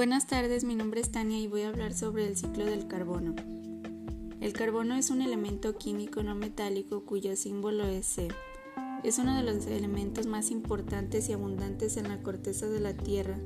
[0.00, 3.34] Buenas tardes, mi nombre es Tania y voy a hablar sobre el ciclo del carbono.
[4.40, 8.28] El carbono es un elemento químico no metálico cuyo símbolo es C.
[9.04, 13.36] Es uno de los elementos más importantes y abundantes en la corteza de la Tierra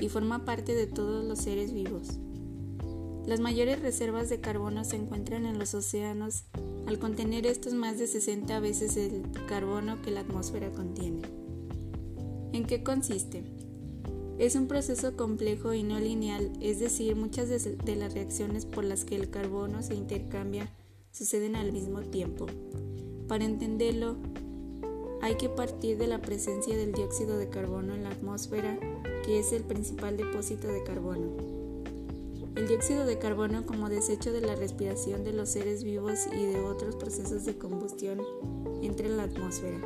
[0.00, 2.20] y forma parte de todos los seres vivos.
[3.26, 6.44] Las mayores reservas de carbono se encuentran en los océanos,
[6.86, 11.22] al contener estos más de 60 veces el carbono que la atmósfera contiene.
[12.52, 13.65] ¿En qué consiste?
[14.38, 19.06] Es un proceso complejo y no lineal, es decir, muchas de las reacciones por las
[19.06, 20.70] que el carbono se intercambia
[21.10, 22.46] suceden al mismo tiempo.
[23.28, 24.16] Para entenderlo,
[25.22, 28.78] hay que partir de la presencia del dióxido de carbono en la atmósfera,
[29.24, 31.32] que es el principal depósito de carbono.
[32.54, 36.60] El dióxido de carbono como desecho de la respiración de los seres vivos y de
[36.60, 38.20] otros procesos de combustión
[38.82, 39.80] entra en la atmósfera.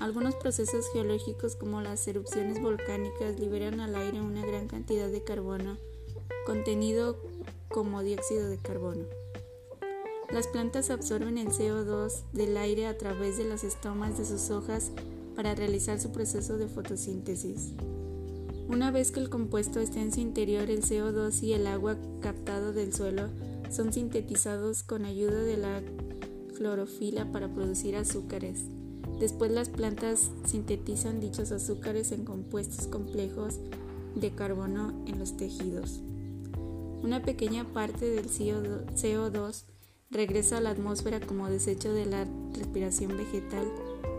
[0.00, 5.76] Algunos procesos geológicos como las erupciones volcánicas liberan al aire una gran cantidad de carbono
[6.46, 7.16] contenido
[7.68, 9.04] como dióxido de carbono.
[10.32, 14.90] Las plantas absorben el CO2 del aire a través de las estomas de sus hojas
[15.36, 17.74] para realizar su proceso de fotosíntesis.
[18.68, 22.72] Una vez que el compuesto está en su interior, el CO2 y el agua captado
[22.72, 23.28] del suelo
[23.70, 25.82] son sintetizados con ayuda de la
[26.56, 28.64] clorofila para producir azúcares.
[29.18, 33.58] Después las plantas sintetizan dichos azúcares en compuestos complejos
[34.14, 36.00] de carbono en los tejidos.
[37.02, 39.64] Una pequeña parte del CO2
[40.10, 43.66] regresa a la atmósfera como desecho de la respiración vegetal,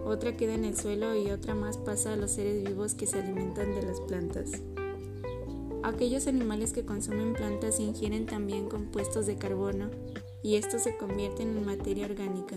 [0.05, 3.19] otra queda en el suelo y otra más pasa a los seres vivos que se
[3.19, 4.51] alimentan de las plantas.
[5.83, 9.89] Aquellos animales que consumen plantas ingieren también compuestos de carbono
[10.43, 12.55] y estos se convierten en materia orgánica,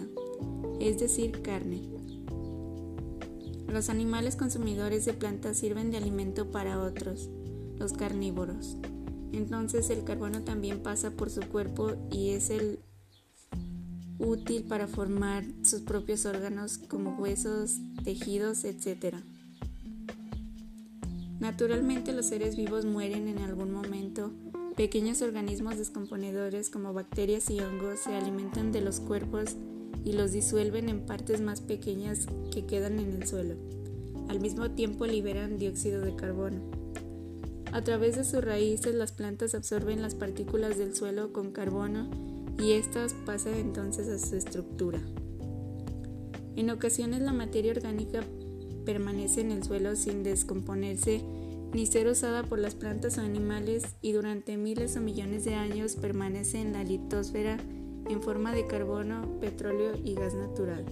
[0.80, 1.93] es decir, carne.
[3.74, 7.28] Los animales consumidores de plantas sirven de alimento para otros,
[7.76, 8.76] los carnívoros.
[9.32, 12.78] Entonces el carbono también pasa por su cuerpo y es el
[14.20, 19.16] útil para formar sus propios órganos como huesos, tejidos, etc.
[21.40, 24.30] Naturalmente los seres vivos mueren en algún momento.
[24.76, 29.56] Pequeños organismos descomponedores como bacterias y hongos se alimentan de los cuerpos
[30.04, 33.56] y los disuelven en partes más pequeñas que quedan en el suelo.
[34.28, 36.60] Al mismo tiempo liberan dióxido de carbono.
[37.72, 42.08] A través de sus raíces las plantas absorben las partículas del suelo con carbono
[42.58, 45.00] y éstas pasan entonces a su estructura.
[46.56, 48.20] En ocasiones la materia orgánica
[48.84, 51.22] permanece en el suelo sin descomponerse
[51.72, 55.96] ni ser usada por las plantas o animales y durante miles o millones de años
[55.96, 57.58] permanece en la litosfera
[58.08, 60.84] en forma de carbono, petróleo y gas natural.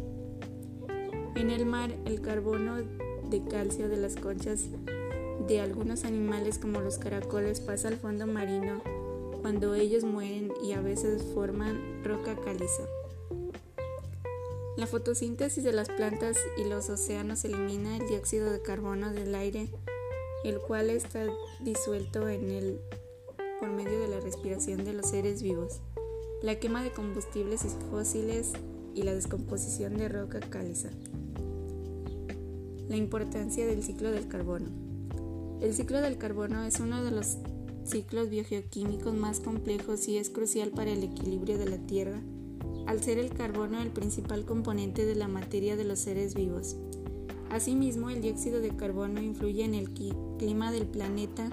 [1.35, 4.67] En el mar, el carbono de calcio de las conchas
[5.47, 8.83] de algunos animales como los caracoles pasa al fondo marino
[9.41, 12.85] cuando ellos mueren y a veces forman roca caliza.
[14.77, 19.69] La fotosíntesis de las plantas y los océanos elimina el dióxido de carbono del aire,
[20.45, 21.27] el cual está
[21.61, 22.81] disuelto en él
[23.61, 25.81] por medio de la respiración de los seres vivos
[26.43, 28.53] la quema de combustibles fósiles
[28.95, 30.91] y la descomposición de roca caliza.
[32.89, 34.69] La importancia del ciclo del carbono.
[35.61, 37.39] El ciclo del carbono es uno de los
[37.85, 42.21] ciclos biogeoquímicos más complejos y es crucial para el equilibrio de la Tierra,
[42.87, 46.77] al ser el carbono el principal componente de la materia de los seres vivos.
[47.51, 49.91] Asimismo, el dióxido de carbono influye en el
[50.39, 51.51] clima del planeta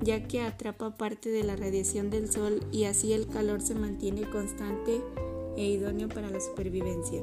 [0.00, 4.28] ya que atrapa parte de la radiación del Sol y así el calor se mantiene
[4.28, 5.02] constante
[5.56, 7.22] e idóneo para la supervivencia.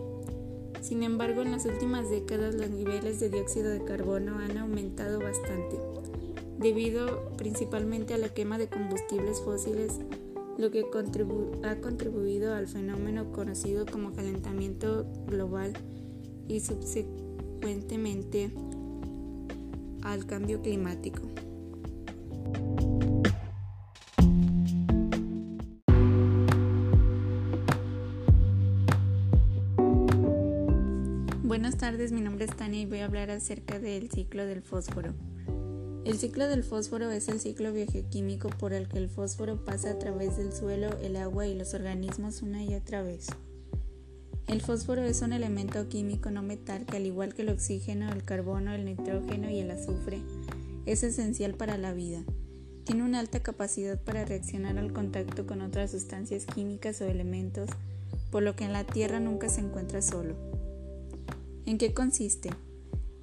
[0.82, 5.80] Sin embargo, en las últimas décadas los niveles de dióxido de carbono han aumentado bastante,
[6.60, 10.00] debido principalmente a la quema de combustibles fósiles,
[10.58, 10.86] lo que
[11.64, 15.74] ha contribuido al fenómeno conocido como calentamiento global
[16.48, 18.52] y subsecuentemente
[20.04, 21.22] al cambio climático.
[31.46, 35.14] Buenas tardes, mi nombre es Tania y voy a hablar acerca del ciclo del fósforo.
[36.04, 40.00] El ciclo del fósforo es el ciclo biogeoquímico por el que el fósforo pasa a
[40.00, 43.28] través del suelo, el agua y los organismos una y otra vez.
[44.48, 48.24] El fósforo es un elemento químico no metal que al igual que el oxígeno, el
[48.24, 50.24] carbono, el nitrógeno y el azufre,
[50.88, 52.24] es esencial para la vida.
[52.86, 57.70] Tiene una alta capacidad para reaccionar al contacto con otras sustancias químicas o elementos,
[58.32, 60.65] por lo que en la Tierra nunca se encuentra solo.
[61.66, 62.52] ¿En qué consiste?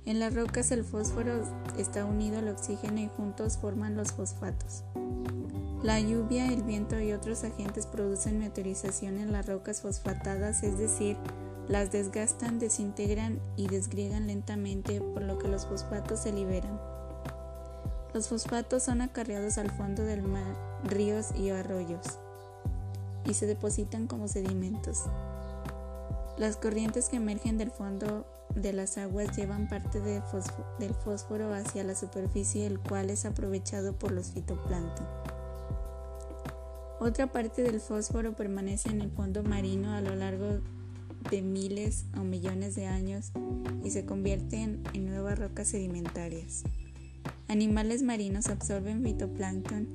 [0.05, 1.43] En las rocas el fósforo
[1.79, 4.83] está unido al oxígeno y juntos forman los fosfatos.
[5.83, 11.17] La lluvia, el viento y otros agentes producen meteorización en las rocas fosfatadas, es decir,
[11.69, 16.81] las desgastan, desintegran y desgriegan lentamente, por lo que los fosfatos se liberan.
[18.13, 22.19] Los fosfatos son acarreados al fondo del mar, ríos y arroyos
[23.25, 25.05] y se depositan como sedimentos.
[26.39, 31.95] Las corrientes que emergen del fondo de las aguas llevan parte del fósforo hacia la
[31.95, 35.07] superficie, el cual es aprovechado por los fitoplancton.
[37.01, 40.61] Otra parte del fósforo permanece en el fondo marino a lo largo
[41.31, 43.33] de miles o millones de años
[43.83, 46.63] y se convierte en, en nuevas rocas sedimentarias.
[47.49, 49.89] Animales marinos absorben fitoplancton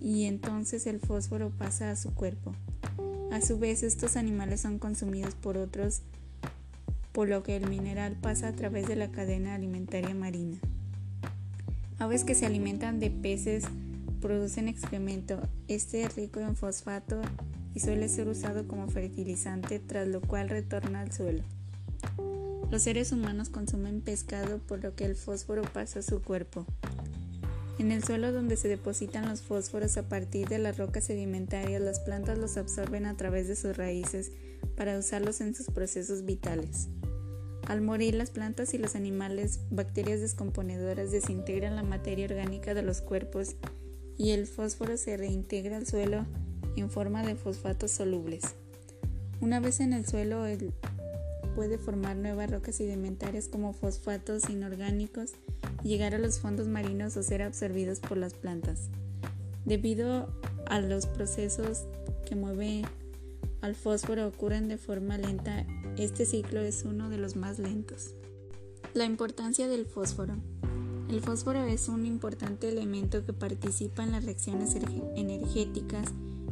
[0.00, 2.52] y entonces el fósforo pasa a su cuerpo.
[3.30, 6.02] A su vez, estos animales son consumidos por otros,
[7.12, 10.58] por lo que el mineral pasa a través de la cadena alimentaria marina.
[11.98, 13.64] Aves que se alimentan de peces
[14.20, 15.40] producen excremento.
[15.68, 17.20] Este es rico en fosfato
[17.74, 21.42] y suele ser usado como fertilizante, tras lo cual retorna al suelo.
[22.70, 26.66] Los seres humanos consumen pescado, por lo que el fósforo pasa a su cuerpo.
[27.80, 31.98] En el suelo donde se depositan los fósforos a partir de las rocas sedimentarias, las
[31.98, 34.32] plantas los absorben a través de sus raíces
[34.76, 36.88] para usarlos en sus procesos vitales.
[37.66, 43.00] Al morir las plantas y los animales, bacterias descomponedoras desintegran la materia orgánica de los
[43.00, 43.56] cuerpos
[44.18, 46.26] y el fósforo se reintegra al suelo
[46.76, 48.42] en forma de fosfatos solubles.
[49.40, 50.44] Una vez en el suelo,
[51.54, 55.32] puede formar nuevas rocas sedimentarias como fosfatos inorgánicos
[55.82, 58.88] llegar a los fondos marinos o ser absorbidos por las plantas.
[59.64, 60.28] Debido
[60.66, 61.84] a los procesos
[62.26, 62.84] que mueven
[63.60, 65.66] al fósforo ocurren de forma lenta,
[65.98, 68.14] este ciclo es uno de los más lentos.
[68.94, 70.34] La importancia del fósforo.
[71.10, 74.76] El fósforo es un importante elemento que participa en las reacciones
[75.16, 76.06] energéticas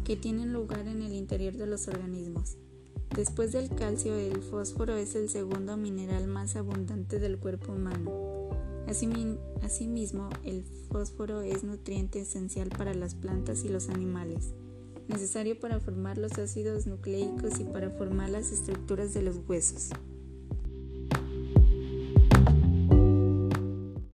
[0.05, 2.57] que tienen lugar en el interior de los organismos.
[3.15, 8.38] Después del calcio, el fósforo es el segundo mineral más abundante del cuerpo humano.
[8.88, 14.55] Asimismo, el fósforo es nutriente esencial para las plantas y los animales,
[15.08, 19.90] necesario para formar los ácidos nucleicos y para formar las estructuras de los huesos.